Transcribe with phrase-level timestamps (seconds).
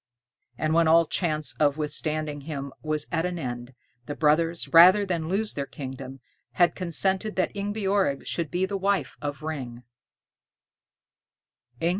[0.57, 3.75] And when all chance of withstanding him was at an end,
[4.07, 6.17] the brothers, rather than lose their kingdom,
[6.53, 9.83] had consented that Ingebjorg should be the wife of Ring.